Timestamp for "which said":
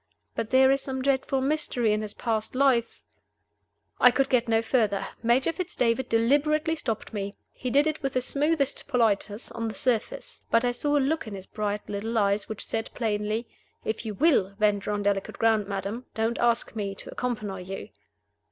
12.49-12.89